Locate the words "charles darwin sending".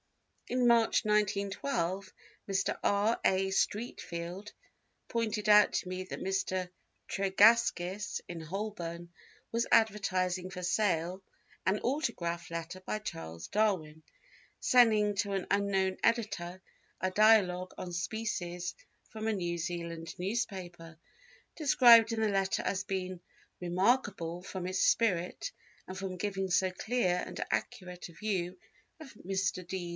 12.99-15.15